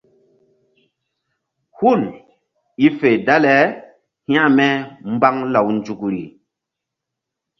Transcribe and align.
Hul 1.81 2.01
i 2.85 2.87
fe 2.97 3.09
dale 3.25 3.55
hȩkme 4.31 4.67
mbaŋ 5.13 5.35
law 5.53 5.67
nzukri. 5.77 6.23